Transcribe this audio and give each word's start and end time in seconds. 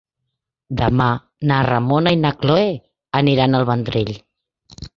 Demà 0.79 1.09
na 1.51 1.59
Ramona 1.67 2.15
i 2.15 2.19
na 2.23 2.33
Cloè 2.41 2.65
aniran 3.23 3.59
al 3.61 3.69
Vendrell. 3.71 4.13